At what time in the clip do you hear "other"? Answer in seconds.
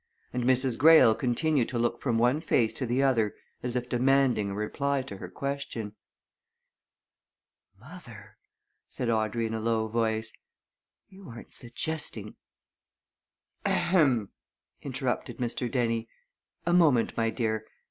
3.03-3.35